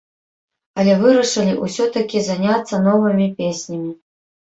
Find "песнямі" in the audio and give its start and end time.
3.41-3.99